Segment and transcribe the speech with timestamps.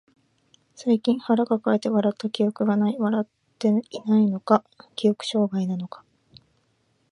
[0.73, 2.97] 最近腹抱えて笑った記憶がない。
[2.97, 3.27] 笑っ
[3.59, 3.71] てい
[4.07, 4.63] ないのか、
[4.95, 6.03] 記憶障害なのか。